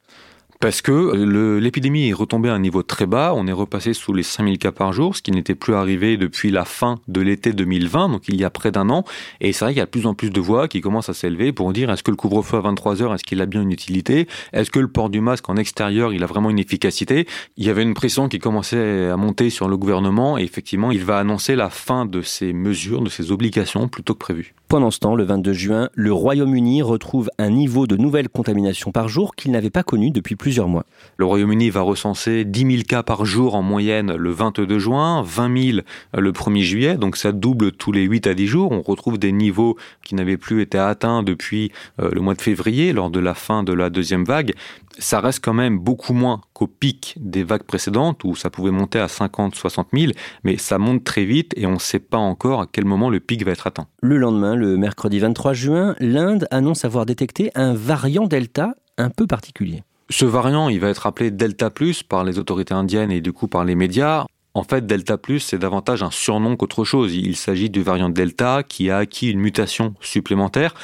Parce 0.64 0.82
que 0.82 1.60
l'épidémie 1.60 2.08
est 2.08 2.14
retombée 2.14 2.48
à 2.48 2.54
un 2.54 2.60
niveau 2.60 2.84
très 2.84 3.06
bas, 3.06 3.34
on 3.36 3.48
est 3.48 3.52
repassé 3.52 3.92
sous 3.92 4.14
les 4.14 4.24
5000 4.24 4.58
cas 4.60 4.72
par 4.72 4.94
jour, 4.94 5.14
ce 5.14 5.22
qui 5.22 5.32
n'était 5.32 5.56
plus 5.56 5.76
arrivé 5.76 6.16
depuis 6.16 6.52
la 6.52 6.64
fin 6.64 7.00
de 7.10 7.20
l'été 7.20 7.52
2020, 7.52 8.08
donc 8.08 8.30
il 8.30 8.40
y 8.40 8.46
a 8.46 8.50
près 8.50 8.72
d'un 8.72 8.90
an, 8.90 9.04
et 9.42 9.52
c'est 9.52 9.66
vrai 9.66 9.74
qu'il 9.74 9.80
y 9.80 9.82
a 9.82 9.86
de 9.86 9.92
plus 9.92 10.08
en 10.08 10.14
plus 10.14 10.30
de 10.30 10.40
voix 10.40 10.70
qui 10.70 10.80
commencent 10.80 11.10
à 11.10 11.14
s'élever 11.14 11.52
pour 11.52 11.74
dire 11.74 11.92
est-ce 11.92 12.02
que 12.02 12.12
le 12.12 12.16
couvre-feu 12.16 12.56
à 12.56 12.62
23h, 12.62 13.14
est-ce 13.14 13.26
qu'il 13.26 13.42
a 13.42 13.46
bien 13.46 13.62
une 13.62 13.74
utilité? 13.74 14.30
Est-ce 14.54 14.72
que 14.72 14.80
le 14.80 14.88
port 14.88 15.10
du 15.10 15.20
masque 15.20 15.50
en 15.50 15.58
extérieur, 15.58 16.14
il 16.14 16.24
a 16.24 16.28
vraiment 16.28 16.50
une 16.50 16.60
efficacité? 16.60 17.28
Il 17.58 17.66
y 17.66 17.70
avait 17.70 17.84
une 17.84 17.94
pression 17.94 18.30
qui 18.30 18.40
commençait 18.40 19.10
à 19.10 19.18
monter 19.18 19.50
sur 19.50 19.68
le 19.68 19.76
gouvernement, 19.76 20.38
et 20.38 20.44
effectivement, 20.44 20.92
il 20.92 21.04
va 21.04 21.18
annoncer 21.18 21.58
la 21.58 21.70
fin 21.70 22.06
de 22.06 22.22
ces 22.22 22.54
mesures, 22.54 23.02
de 23.02 23.10
ces 23.10 23.34
obligations, 23.34 23.90
plutôt 23.90 24.14
que 24.14 24.20
prévu. 24.20 24.56
Pendant 24.70 24.92
ce 24.92 25.00
temps, 25.00 25.16
le 25.16 25.24
22 25.24 25.54
juin, 25.54 25.90
le 25.94 26.14
Royaume-Uni 26.14 26.82
retrouve 26.82 27.30
un 27.38 27.52
niveau 27.52 27.86
de 27.86 27.96
nouvelles 27.96 28.30
contaminations 28.30 28.92
par 28.92 29.08
jour 29.08 29.36
qu'il 29.36 29.52
n'avait 29.52 29.70
pas 29.70 29.84
connu 29.84 30.10
depuis 30.10 30.36
plusieurs 30.36 30.53
mois. 30.62 30.86
Le 31.18 31.26
Royaume-Uni 31.26 31.70
va 31.70 31.82
recenser 31.82 32.46
10 32.46 32.72
000 32.72 32.84
cas 32.88 33.04
par 33.04 33.26
jour 33.26 33.56
en 33.56 33.62
moyenne 33.62 34.16
le 34.16 34.32
22 34.32 34.80
juin, 34.80 35.22
20 35.24 35.62
000 35.62 35.78
le 36.18 36.32
1er 36.32 36.62
juillet, 36.62 36.98
donc 36.98 37.18
ça 37.18 37.32
double 37.32 37.72
tous 37.72 37.92
les 37.92 38.04
8 38.04 38.28
à 38.28 38.34
10 38.34 38.48
jours. 38.48 38.72
On 38.72 38.82
retrouve 38.82 39.18
des 39.18 39.32
niveaux 39.32 39.78
qui 40.04 40.16
n'avaient 40.16 40.38
plus 40.38 40.62
été 40.62 40.78
atteints 40.78 41.24
depuis 41.24 41.72
euh, 42.02 42.10
le 42.12 42.22
mois 42.22 42.34
de 42.34 42.42
février, 42.42 42.94
lors 42.94 43.10
de 43.10 43.20
la 43.20 43.34
fin 43.34 43.64
de 43.64 43.74
la 43.74 43.90
deuxième 43.90 44.24
vague. 44.24 44.54
Ça 45.00 45.20
reste 45.20 45.44
quand 45.44 45.54
même 45.54 45.80
beaucoup 45.80 46.14
moins 46.14 46.42
qu'au 46.54 46.68
pic 46.68 47.16
des 47.20 47.44
vagues 47.44 47.64
précédentes, 47.64 48.24
où 48.24 48.36
ça 48.36 48.50
pouvait 48.50 48.72
monter 48.72 49.00
à 49.00 49.08
50, 49.08 49.56
60 49.56 49.88
000, 49.94 50.12
mais 50.44 50.58
ça 50.58 50.78
monte 50.78 51.04
très 51.04 51.26
vite 51.26 51.54
et 51.58 51.66
on 51.66 51.74
ne 51.74 51.80
sait 51.80 52.00
pas 52.00 52.18
encore 52.18 52.62
à 52.62 52.68
quel 52.72 52.86
moment 52.86 53.10
le 53.10 53.20
pic 53.20 53.44
va 53.44 53.52
être 53.52 53.68
atteint. 53.68 53.88
Le 54.02 54.18
lendemain, 54.18 54.56
le 54.56 54.78
mercredi 54.78 55.20
23 55.20 55.54
juin, 55.54 55.96
l'Inde 56.00 56.48
annonce 56.52 56.86
avoir 56.86 57.06
détecté 57.06 57.52
un 57.56 57.74
variant 57.74 58.28
Delta 58.28 58.76
un 58.98 59.10
peu 59.10 59.28
particulier. 59.28 59.84
Ce 60.10 60.26
variant, 60.26 60.70
il 60.70 60.80
va 60.80 60.90
être 60.90 61.08
appelé 61.08 61.32
Delta 61.32 61.70
Plus 61.70 62.04
par 62.04 62.24
les 62.24 62.38
autorités 62.38 62.74
indiennes 62.74 63.12
et 63.12 63.22
du 63.22 63.34
coup 63.34 63.48
par 63.48 63.66
les 63.66 63.76
médias. 63.76 64.26
En 64.54 64.64
fait, 64.64 64.86
Delta 64.86 65.18
Plus, 65.18 65.40
c'est 65.40 65.58
davantage 65.58 66.04
un 66.04 66.12
surnom 66.12 66.56
qu'autre 66.56 66.84
chose. 66.84 67.16
Il 67.16 67.36
s'agit 67.36 67.70
du 67.70 67.82
variant 67.82 68.10
Delta 68.10 68.64
qui 68.64 68.92
a 68.92 68.98
acquis 68.98 69.32
une 69.32 69.40
mutation 69.40 69.96
supplémentaire. 70.02 70.76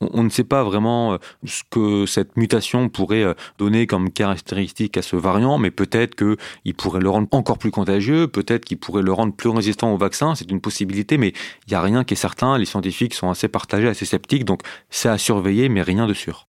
On 0.00 0.22
ne 0.22 0.28
sait 0.28 0.44
pas 0.44 0.62
vraiment 0.62 1.14
euh, 1.14 1.18
ce 1.44 1.62
que 1.68 2.06
cette 2.06 2.36
mutation 2.36 2.88
pourrait 2.88 3.24
euh, 3.24 3.34
donner 3.58 3.88
comme 3.88 4.10
caractéristique 4.10 4.96
à 4.96 5.02
ce 5.02 5.16
variant, 5.16 5.58
mais 5.58 5.72
peut-être 5.72 6.14
qu'il 6.14 6.74
pourrait 6.74 7.00
le 7.00 7.10
rendre 7.10 7.26
encore 7.32 7.58
plus 7.58 7.72
contagieux, 7.72 8.28
peut-être 8.28 8.64
qu'il 8.64 8.78
pourrait 8.78 9.02
le 9.02 9.12
rendre 9.12 9.34
plus 9.34 9.48
résistant 9.48 9.92
au 9.92 9.98
vaccin, 9.98 10.36
c'est 10.36 10.50
une 10.52 10.60
possibilité, 10.60 11.18
mais 11.18 11.30
il 11.66 11.70
n'y 11.70 11.74
a 11.74 11.82
rien 11.82 12.04
qui 12.04 12.14
est 12.14 12.16
certain. 12.16 12.58
Les 12.58 12.64
scientifiques 12.64 13.14
sont 13.14 13.28
assez 13.28 13.48
partagés, 13.48 13.88
assez 13.88 14.04
sceptiques, 14.04 14.44
donc 14.44 14.60
c'est 14.88 15.08
à 15.08 15.18
surveiller, 15.18 15.68
mais 15.68 15.82
rien 15.82 16.06
de 16.06 16.14
sûr. 16.14 16.47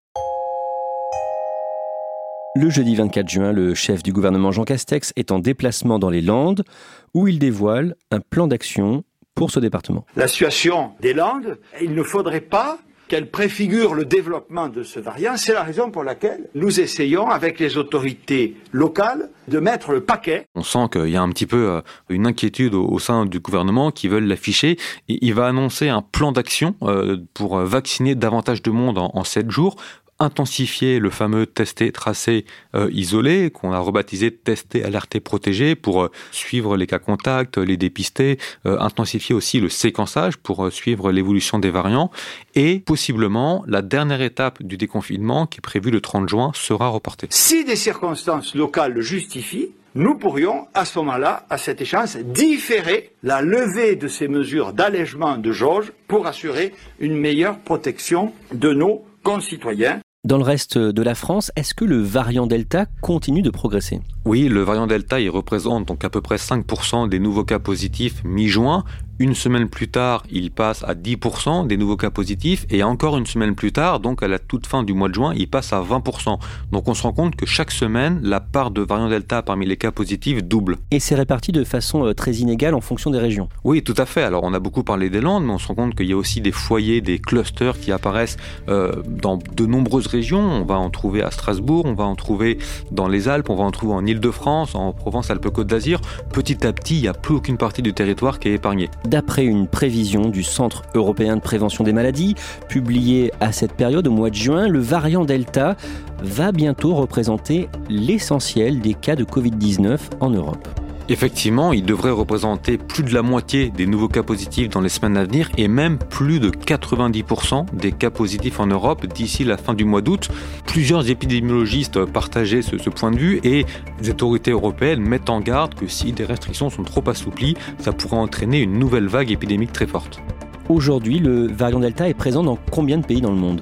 Le 2.61 2.69
jeudi 2.69 2.93
24 2.93 3.29
juin, 3.29 3.53
le 3.53 3.73
chef 3.73 4.03
du 4.03 4.11
gouvernement 4.11 4.51
Jean 4.51 4.65
Castex 4.65 5.13
est 5.15 5.31
en 5.31 5.39
déplacement 5.39 5.97
dans 5.97 6.09
les 6.09 6.19
Landes 6.19 6.65
où 7.13 7.29
il 7.29 7.39
dévoile 7.39 7.95
un 8.11 8.19
plan 8.19 8.47
d'action 8.47 9.05
pour 9.33 9.49
ce 9.49 9.61
département. 9.61 10.05
La 10.17 10.27
situation 10.27 10.91
des 10.99 11.13
Landes, 11.13 11.57
il 11.81 11.95
ne 11.95 12.03
faudrait 12.03 12.41
pas 12.41 12.77
qu'elle 13.07 13.29
préfigure 13.29 13.95
le 13.95 14.05
développement 14.05 14.69
de 14.69 14.83
ce 14.83 14.99
variant. 14.99 15.35
C'est 15.35 15.53
la 15.53 15.63
raison 15.63 15.89
pour 15.89 16.03
laquelle 16.03 16.49
nous 16.53 16.79
essayons, 16.79 17.29
avec 17.29 17.59
les 17.59 17.77
autorités 17.77 18.55
locales, 18.71 19.29
de 19.47 19.59
mettre 19.59 19.91
le 19.93 20.01
paquet. 20.01 20.45
On 20.53 20.63
sent 20.63 20.89
qu'il 20.91 21.09
y 21.09 21.17
a 21.17 21.21
un 21.21 21.29
petit 21.29 21.47
peu 21.47 21.69
euh, 21.69 21.81
une 22.09 22.27
inquiétude 22.27 22.75
au 22.75 22.99
sein 22.99 23.25
du 23.25 23.39
gouvernement 23.39 23.89
qui 23.91 24.07
veulent 24.07 24.27
l'afficher. 24.27 24.77
Il 25.07 25.33
va 25.33 25.47
annoncer 25.47 25.89
un 25.89 26.03
plan 26.03 26.31
d'action 26.31 26.75
euh, 26.83 27.17
pour 27.33 27.57
vacciner 27.57 28.15
davantage 28.15 28.61
de 28.61 28.69
monde 28.69 28.99
en 28.99 29.23
7 29.23 29.49
jours 29.49 29.75
intensifier 30.19 30.99
le 30.99 31.09
fameux 31.09 31.45
testé, 31.45 31.91
tracé, 31.91 32.45
euh, 32.75 32.89
isolé, 32.91 33.51
qu'on 33.51 33.71
a 33.71 33.79
rebaptisé 33.79 34.31
testé, 34.31 34.83
alerté, 34.83 35.19
protégé, 35.19 35.75
pour 35.75 36.03
euh, 36.03 36.11
suivre 36.31 36.75
les 36.75 36.87
cas 36.87 36.99
contacts, 36.99 37.57
les 37.57 37.77
dépister, 37.77 38.37
euh, 38.65 38.77
intensifier 38.79 39.33
aussi 39.33 39.59
le 39.59 39.69
séquençage 39.69 40.37
pour 40.37 40.71
suivre 40.71 41.11
l'évolution 41.11 41.59
des 41.59 41.69
variants, 41.69 42.11
et 42.55 42.79
possiblement 42.79 43.63
la 43.67 43.81
dernière 43.81 44.21
étape 44.21 44.61
du 44.61 44.77
déconfinement, 44.77 45.47
qui 45.47 45.59
est 45.59 45.61
prévue 45.61 45.91
le 45.91 46.01
30 46.01 46.27
juin, 46.27 46.51
sera 46.53 46.89
reportée. 46.89 47.27
Si 47.29 47.63
des 47.63 47.75
circonstances 47.77 48.55
locales 48.55 48.93
le 48.93 49.01
justifient, 49.01 49.69
nous 49.95 50.15
pourrions, 50.15 50.67
à 50.73 50.85
ce 50.85 50.99
moment-là, 50.99 51.45
à 51.49 51.57
cette 51.57 51.81
échéance, 51.81 52.15
différer 52.17 53.11
la 53.23 53.41
levée 53.41 53.95
de 53.95 54.07
ces 54.07 54.27
mesures 54.27 54.73
d'allègement 54.73 55.37
de 55.37 55.51
jauge 55.51 55.91
pour 56.07 56.27
assurer 56.27 56.73
une 56.99 57.15
meilleure 57.15 57.57
protection 57.59 58.33
de 58.53 58.71
nos 58.71 59.03
concitoyens. 59.23 59.99
Dans 60.25 60.35
le 60.35 60.43
reste 60.43 60.77
de 60.77 61.01
la 61.01 61.15
France, 61.15 61.49
est-ce 61.55 61.73
que 61.73 61.85
le 61.85 62.01
variant 62.01 62.45
Delta 62.45 62.87
continue 62.99 63.41
de 63.41 63.49
progresser? 63.49 64.01
Oui, 64.25 64.49
le 64.49 64.63
variant 64.63 64.85
Delta, 64.85 65.21
il 65.21 65.29
représente 65.29 65.87
donc 65.87 66.03
à 66.03 66.09
peu 66.09 66.19
près 66.19 66.35
5% 66.35 67.07
des 67.07 67.19
nouveaux 67.19 67.45
cas 67.45 67.59
positifs 67.59 68.21
mi-juin. 68.25 68.83
Une 69.21 69.35
semaine 69.35 69.67
plus 69.67 69.89
tard, 69.89 70.23
il 70.31 70.49
passe 70.49 70.81
à 70.87 70.93
10% 70.93 71.67
des 71.67 71.75
nouveaux 71.75 71.97
cas 71.97 72.09
positifs 72.09 72.65
et 72.69 72.83
encore 72.83 73.17
une 73.17 73.25
semaine 73.25 73.53
plus 73.53 73.73
tard, 73.73 73.99
donc 73.99 74.23
à 74.23 74.29
la 74.29 74.39
toute 74.39 74.65
fin 74.65 74.81
du 74.81 74.93
mois 74.93 75.09
de 75.09 75.13
juin, 75.13 75.33
il 75.35 75.49
passe 75.49 75.73
à 75.73 75.81
20%. 75.81 76.39
Donc 76.71 76.87
on 76.87 76.93
se 76.93 77.03
rend 77.03 77.11
compte 77.11 77.35
que 77.35 77.45
chaque 77.45 77.71
semaine, 77.71 78.21
la 78.23 78.39
part 78.39 78.71
de 78.71 78.81
variant 78.81 79.09
Delta 79.09 79.41
parmi 79.41 79.65
les 79.65 79.75
cas 79.75 79.91
positifs 79.91 80.41
double. 80.41 80.77
Et 80.91 81.01
c'est 81.01 81.15
réparti 81.15 81.51
de 81.51 81.65
façon 81.65 82.05
euh, 82.05 82.13
très 82.13 82.35
inégale 82.35 82.73
en 82.73 82.79
fonction 82.79 83.11
des 83.11 83.19
régions. 83.19 83.49
Oui, 83.65 83.83
tout 83.83 83.93
à 83.97 84.05
fait. 84.05 84.23
Alors 84.23 84.45
on 84.45 84.53
a 84.53 84.59
beaucoup 84.59 84.83
parlé 84.83 85.09
des 85.09 85.19
Landes, 85.19 85.43
mais 85.43 85.51
on 85.51 85.57
se 85.57 85.67
rend 85.67 85.75
compte 85.75 85.95
qu'il 85.95 86.07
y 86.07 86.13
a 86.13 86.17
aussi 86.17 86.39
des 86.39 86.53
foyers, 86.53 87.01
des 87.01 87.19
clusters 87.19 87.77
qui 87.77 87.91
apparaissent 87.91 88.37
euh, 88.69 89.03
dans 89.05 89.37
de 89.37 89.65
nombreuses 89.65 90.07
régions. 90.07 90.39
On 90.39 90.63
va 90.63 90.75
en 90.75 90.89
trouver 90.89 91.23
à 91.23 91.31
Strasbourg, 91.31 91.83
on 91.83 91.93
va 91.93 92.05
en 92.05 92.15
trouver 92.15 92.57
dans 92.91 93.09
les 93.09 93.27
Alpes, 93.27 93.49
on 93.49 93.55
va 93.55 93.65
en 93.65 93.71
trouver 93.71 93.95
en 93.95 94.05
Île-de-France, 94.05 94.75
en 94.75 94.93
Provence-Alpes-Côte 94.93 95.67
d'Azur. 95.67 95.99
Petit 96.31 96.65
à 96.65 96.71
petit, 96.71 96.95
il 96.95 97.01
n'y 97.01 97.09
a 97.09 97.13
plus 97.13 97.35
aucune 97.35 97.57
partie 97.57 97.81
du 97.81 97.91
territoire 97.91 98.39
qui 98.39 98.47
est 98.47 98.53
épargnée. 98.53 98.89
D'après 99.09 99.43
une 99.43 99.65
prévision 99.65 100.29
du 100.29 100.43
Centre 100.43 100.83
européen 100.93 101.35
de 101.35 101.41
prévention 101.41 101.83
des 101.83 101.93
maladies, 101.93 102.35
publiée 102.67 103.31
à 103.39 103.51
cette 103.51 103.73
période 103.73 104.05
au 104.05 104.11
mois 104.11 104.29
de 104.29 104.35
juin, 104.35 104.67
le 104.67 104.77
variant 104.77 105.25
Delta 105.25 105.75
va 106.21 106.51
bientôt 106.51 106.93
représenter 106.93 107.69
l'essentiel 107.89 108.81
des 108.81 108.93
cas 108.93 109.15
de 109.15 109.23
Covid-19 109.23 109.97
en 110.19 110.29
Europe. 110.29 110.67
Effectivement, 111.11 111.73
il 111.73 111.83
devrait 111.83 112.11
représenter 112.11 112.77
plus 112.77 113.01
de 113.01 113.11
la 113.15 113.23
moitié 113.23 113.71
des 113.71 113.87
nouveaux 113.87 114.07
cas 114.07 114.21
positifs 114.21 114.69
dans 114.69 114.79
les 114.79 114.89
semaines 114.89 115.17
à 115.17 115.23
venir 115.23 115.49
et 115.57 115.67
même 115.67 115.97
plus 115.97 116.39
de 116.39 116.51
90% 116.51 117.65
des 117.73 117.91
cas 117.91 118.11
positifs 118.11 118.59
en 118.59 118.67
Europe 118.67 119.07
d'ici 119.07 119.43
la 119.43 119.57
fin 119.57 119.73
du 119.73 119.85
mois 119.85 120.01
d'août. 120.01 120.29
Plusieurs 120.67 121.09
épidémiologistes 121.09 122.05
partageaient 122.05 122.61
ce, 122.61 122.75
point 122.91 123.09
de 123.09 123.17
vue 123.17 123.39
et 123.43 123.65
les 123.99 124.09
autorités 124.11 124.51
européennes 124.51 125.01
mettent 125.01 125.31
en 125.31 125.41
garde 125.41 125.73
que 125.73 125.87
si 125.87 126.11
des 126.11 126.25
restrictions 126.25 126.69
sont 126.69 126.83
trop 126.83 127.07
assouplies, 127.09 127.55
ça 127.79 127.91
pourrait 127.91 128.17
entraîner 128.17 128.59
une 128.59 128.77
nouvelle 128.77 129.07
vague 129.07 129.31
épidémique 129.31 129.73
très 129.73 129.87
forte. 129.87 130.21
Aujourd'hui, 130.69 131.17
le 131.17 131.47
variant 131.47 131.79
Delta 131.79 132.07
est 132.07 132.13
présent 132.13 132.43
dans 132.43 132.59
combien 132.69 132.99
de 132.99 133.05
pays 133.05 133.21
dans 133.21 133.31
le 133.31 133.37
monde? 133.37 133.61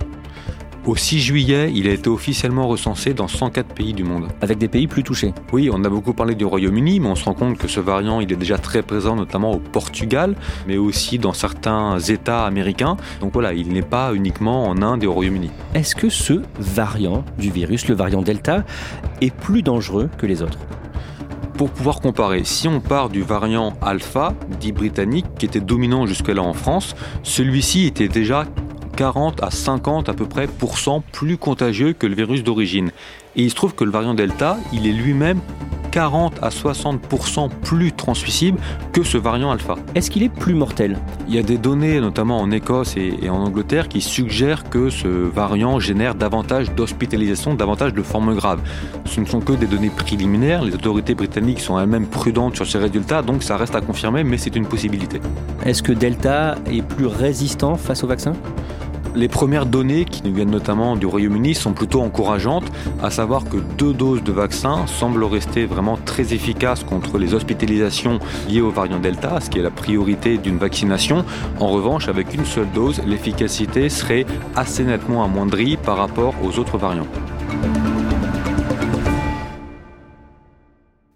Au 0.87 0.95
6 0.95 1.19
juillet, 1.19 1.69
il 1.75 1.87
a 1.87 1.91
été 1.91 2.09
officiellement 2.09 2.67
recensé 2.67 3.13
dans 3.13 3.27
104 3.27 3.73
pays 3.73 3.93
du 3.93 4.05
monde. 4.05 4.29
Avec 4.41 4.57
des 4.57 4.69
pays 4.69 4.87
plus 4.87 5.03
touchés 5.03 5.33
Oui, 5.51 5.69
on 5.71 5.83
a 5.83 5.89
beaucoup 5.89 6.13
parlé 6.13 6.33
du 6.33 6.45
Royaume-Uni, 6.45 7.01
mais 7.01 7.09
on 7.09 7.15
se 7.15 7.25
rend 7.25 7.33
compte 7.33 7.57
que 7.57 7.67
ce 7.67 7.81
variant, 7.81 8.21
il 8.21 8.31
est 8.31 8.37
déjà 8.37 8.57
très 8.57 8.81
présent 8.81 9.15
notamment 9.15 9.51
au 9.51 9.59
Portugal, 9.59 10.35
mais 10.65 10.77
aussi 10.77 11.19
dans 11.19 11.33
certains 11.33 11.99
États 11.99 12.45
américains. 12.45 12.95
Donc 13.19 13.33
voilà, 13.33 13.53
il 13.53 13.73
n'est 13.73 13.81
pas 13.81 14.13
uniquement 14.13 14.63
en 14.63 14.81
Inde 14.81 15.03
et 15.03 15.07
au 15.07 15.13
Royaume-Uni. 15.13 15.51
Est-ce 15.73 15.93
que 15.93 16.07
ce 16.09 16.41
variant 16.57 17.25
du 17.37 17.51
virus, 17.51 17.89
le 17.89 17.95
variant 17.95 18.21
Delta, 18.21 18.63
est 19.19 19.35
plus 19.35 19.63
dangereux 19.63 20.09
que 20.17 20.25
les 20.25 20.41
autres? 20.41 20.59
Pour 21.57 21.69
pouvoir 21.69 21.99
comparer, 21.99 22.43
si 22.45 22.67
on 22.67 22.79
part 22.79 23.09
du 23.09 23.23
variant 23.23 23.73
alpha, 23.81 24.35
dit 24.59 24.71
britannique, 24.71 25.25
qui 25.37 25.47
était 25.47 25.59
dominant 25.59 26.05
jusque-là 26.05 26.43
en 26.43 26.53
France, 26.53 26.95
celui-ci 27.23 27.87
était 27.87 28.07
déjà 28.07 28.45
40 28.97 29.43
à 29.43 29.51
50 29.51 30.09
à 30.09 30.13
peu 30.13 30.25
près 30.25 30.47
plus 31.11 31.37
contagieux 31.37 31.93
que 31.93 32.07
le 32.07 32.15
virus 32.15 32.43
d'origine. 32.43 32.91
Et 33.35 33.43
il 33.43 33.49
se 33.51 33.55
trouve 33.55 33.75
que 33.75 33.83
le 33.83 33.91
variant 33.91 34.15
Delta, 34.15 34.57
il 34.73 34.87
est 34.87 34.91
lui-même 34.91 35.39
40 35.91 36.39
à 36.41 36.49
60% 36.49 37.49
plus 37.61 37.91
transmissible 37.91 38.59
que 38.93 39.03
ce 39.03 39.17
variant 39.17 39.51
alpha. 39.51 39.75
Est-ce 39.93 40.09
qu'il 40.09 40.23
est 40.23 40.29
plus 40.29 40.55
mortel? 40.55 40.97
Il 41.27 41.35
y 41.35 41.37
a 41.37 41.43
des 41.43 41.59
données, 41.59 41.99
notamment 41.99 42.39
en 42.39 42.49
Écosse 42.49 42.95
et, 42.97 43.29
en 43.29 43.37
Angleterre, 43.37 43.87
qui 43.87 44.01
suggèrent 44.01 44.67
que 44.69 44.89
ce 44.89 45.07
variant 45.07 45.79
génère 45.79 46.15
davantage 46.15 46.73
d'hospitalisation, 46.73 47.53
davantage 47.53 47.93
de 47.93 48.01
formes 48.01 48.35
graves. 48.35 48.61
Ce 49.05 49.19
ne 49.19 49.25
sont 49.25 49.41
que 49.41 49.53
des 49.53 49.67
données 49.67 49.91
préliminaires, 49.91 50.63
les 50.63 50.73
autorités 50.73 51.13
britanniques 51.13 51.59
sont 51.59 51.79
elles-mêmes 51.79 52.07
prudentes 52.07 52.55
sur 52.55 52.65
ces 52.65 52.79
résultats, 52.79 53.21
donc 53.21 53.43
ça 53.43 53.57
reste 53.57 53.75
à 53.75 53.81
confirmer, 53.81 54.23
mais 54.23 54.37
c'est 54.37 54.55
une 54.55 54.65
possibilité. 54.65 55.21
Est-ce 55.65 55.83
que 55.83 55.91
Delta 55.91 56.55
est 56.65 56.81
plus 56.81 57.05
résistant 57.05 57.75
face 57.75 58.03
au 58.03 58.07
vaccin? 58.07 58.33
Les 59.17 59.27
premières 59.27 59.65
données 59.65 60.05
qui 60.05 60.21
nous 60.23 60.33
viennent 60.33 60.51
notamment 60.51 60.95
du 60.95 61.07
Royaume-Uni 61.07 61.55
sont 61.55 61.73
plutôt 61.73 62.01
encourageantes, 62.01 62.71
à 63.01 63.09
savoir 63.09 63.43
que 63.45 63.57
deux 63.57 63.91
doses 63.91 64.23
de 64.23 64.31
vaccin 64.31 64.85
semblent 64.85 65.23
rester 65.23 65.65
vraiment 65.65 65.97
très 65.97 66.35
efficaces 66.35 66.83
contre 66.83 67.17
les 67.17 67.33
hospitalisations 67.33 68.19
liées 68.47 68.61
au 68.61 68.69
variant 68.69 68.99
Delta, 68.99 69.39
ce 69.41 69.49
qui 69.49 69.57
est 69.57 69.63
la 69.63 69.71
priorité 69.71 70.37
d'une 70.37 70.57
vaccination. 70.57 71.25
En 71.59 71.67
revanche, 71.67 72.07
avec 72.07 72.35
une 72.35 72.45
seule 72.45 72.69
dose, 72.71 73.01
l'efficacité 73.07 73.89
serait 73.89 74.25
assez 74.55 74.83
nettement 74.83 75.23
amoindrie 75.23 75.77
par 75.77 75.97
rapport 75.97 76.35
aux 76.43 76.59
autres 76.59 76.77
variants. 76.77 77.07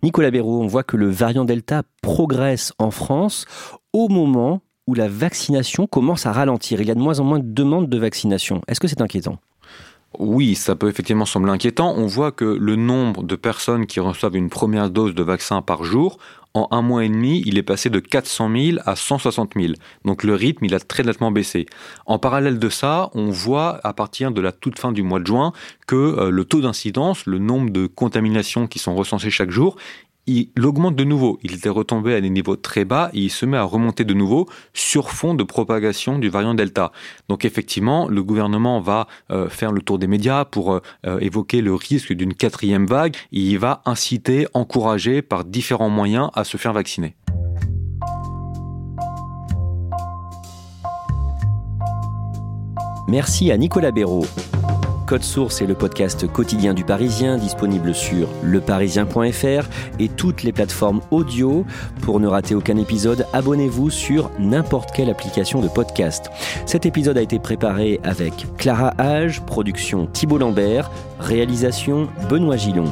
Nicolas 0.02 0.32
Béraud, 0.32 0.64
on 0.64 0.68
voit 0.68 0.84
que 0.84 0.98
le 0.98 1.10
variant 1.10 1.46
Delta 1.46 1.84
progresse 2.02 2.74
en 2.80 2.90
France 2.90 3.46
au 3.94 4.10
moment 4.10 4.62
où 4.88 4.94
la 4.94 5.08
vaccination 5.08 5.88
commence 5.88 6.26
à 6.26 6.32
ralentir. 6.32 6.82
Il 6.82 6.88
y 6.88 6.92
a 6.92 6.96
de 6.96 7.00
moins 7.00 7.20
en 7.20 7.24
moins 7.24 7.40
de 7.40 7.54
demandes 7.54 7.90
de 7.90 7.98
vaccination. 7.98 8.62
Est-ce 8.68 8.80
que 8.80 8.88
c'est 8.88 9.02
inquiétant? 9.02 9.38
Oui, 10.20 10.56
ça 10.56 10.76
peut 10.76 10.90
effectivement 10.90 11.26
sembler 11.26 11.52
inquiétant. 11.52 11.94
On 11.96 12.06
voit 12.06 12.34
que 12.34 12.44
le 12.44 12.76
nombre 12.76 13.24
de 13.24 13.36
personnes 13.38 13.86
qui 13.86 14.02
reçoivent 14.02 14.36
une 14.36 14.50
première 14.50 14.90
dose 14.90 15.16
de 15.16 15.24
vaccin 15.24 15.62
par 15.62 15.86
jour, 15.86 16.18
en 16.54 16.68
un 16.72 16.82
mois 16.82 17.06
et 17.06 17.10
demi, 17.10 17.42
il 17.46 17.58
est 17.58 17.64
passé 17.64 17.90
de 17.90 18.00
400 18.00 18.52
000 18.54 18.78
à 18.86 18.98
160 18.98 19.54
000. 19.56 19.74
Donc 20.04 20.24
le 20.24 20.36
rythme, 20.36 20.66
il 20.66 20.76
a 20.76 20.82
très 20.82 21.04
nettement 21.04 21.32
baissé. 21.32 21.66
En 22.06 22.20
parallèle 22.20 22.60
de 22.60 22.68
ça, 22.68 23.10
on 23.14 23.30
voit 23.30 23.80
à 23.86 23.94
partir 23.94 24.32
de 24.32 24.42
la 24.42 24.52
toute 24.52 24.78
fin 24.78 24.92
du 24.92 25.02
mois 25.02 25.22
de 25.22 25.28
juin 25.28 25.54
que 25.88 25.96
euh, 25.96 26.30
le 26.30 26.44
taux 26.44 26.60
d'incidence, 26.60 27.26
le 27.26 27.40
nombre 27.40 27.70
de 27.70 27.88
contaminations 27.88 28.68
qui 28.68 28.80
sont 28.80 28.96
recensées 28.96 29.32
chaque 29.32 29.52
jour, 29.52 29.78
il 30.32 30.66
augmente 30.66 30.96
de 30.96 31.04
nouveau. 31.04 31.40
Il 31.44 31.54
était 31.54 31.70
retombé 31.70 32.16
à 32.16 32.22
des 32.22 32.30
niveaux 32.30 32.56
très 32.56 32.86
bas 32.86 33.10
et 33.14 33.20
il 33.20 33.30
se 33.30 33.46
met 33.46 33.58
à 33.58 33.64
remonter 33.64 34.04
de 34.04 34.14
nouveau 34.14 34.48
sur 34.74 35.10
fond 35.10 35.34
de 35.34 35.44
propagation 35.44 36.20
du 36.20 36.30
variant 36.30 36.54
Delta. 36.54 36.92
Donc 37.30 37.46
effectivement, 37.46 38.08
le 38.08 38.24
gouvernement 38.24 38.80
va 38.80 39.08
euh, 39.32 39.50
faire 39.50 39.72
le 39.72 39.82
tour 39.82 40.00
des 40.00 40.08
médias 40.08 40.46
pour 40.46 40.74
euh, 40.74 40.82
euh, 41.06 41.20
évoquer 41.20 41.62
le 41.62 41.74
risque 41.76 42.14
d'une 42.14 42.34
quatrième 42.34 42.86
vague 42.86 43.16
et 43.32 43.40
il 43.40 43.60
va 43.60 43.82
inciter, 43.86 44.48
encourager 44.54 45.22
par 45.22 45.44
différents 45.44 45.90
moyens 45.90 46.30
à 46.34 46.44
se 46.44 46.58
faire 46.58 46.74
vacciner. 46.74 47.16
Merci 53.08 53.52
à 53.52 53.58
Nicolas 53.58 53.92
Béraud. 53.92 54.26
Code 55.12 55.24
Source 55.24 55.62
est 55.62 55.66
le 55.66 55.76
podcast 55.76 56.26
quotidien 56.32 56.74
du 56.74 56.86
Parisien, 56.86 57.38
disponible 57.38 57.94
sur 57.94 58.30
leparisien.fr 58.46 59.68
et 60.00 60.08
toutes 60.08 60.44
les 60.44 60.54
plateformes 60.54 61.02
audio. 61.12 61.66
Pour 62.04 62.22
ne 62.22 62.28
rater 62.28 62.56
aucun 62.56 62.78
épisode, 62.78 63.26
abonnez-vous 63.34 63.90
sur 63.90 64.32
n'importe 64.40 64.92
quelle 64.96 65.10
application 65.10 65.60
de 65.60 65.68
podcast. 65.68 66.30
Cet 66.66 66.86
épisode 66.86 67.18
a 67.18 67.22
été 67.22 67.40
préparé 67.40 68.00
avec 68.04 68.48
Clara 68.58 68.94
Hage, 69.00 69.42
production 69.42 70.06
Thibault 70.06 70.38
Lambert, 70.38 70.90
réalisation 71.20 72.08
Benoît 72.30 72.56
Gillon. 72.56 72.86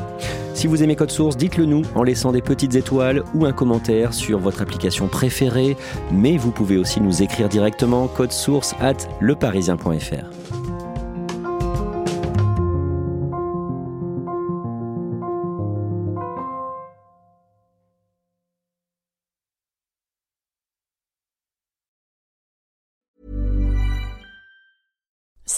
Si 0.53 0.67
vous 0.67 0.83
aimez 0.83 0.97
Code 0.97 1.11
Source, 1.11 1.37
dites-le 1.37 1.63
nous 1.63 1.83
en 1.95 2.03
laissant 2.03 2.33
des 2.33 2.41
petites 2.41 2.75
étoiles 2.75 3.23
ou 3.33 3.45
un 3.45 3.53
commentaire 3.53 4.13
sur 4.13 4.39
votre 4.39 4.61
application 4.61 5.07
préférée, 5.07 5.77
mais 6.11 6.35
vous 6.35 6.51
pouvez 6.51 6.75
aussi 6.75 6.99
nous 6.99 7.23
écrire 7.23 7.47
directement 7.47 8.09
code 8.09 8.33
source 8.33 8.75
at 8.81 9.07
leparisien.fr. 9.21 10.58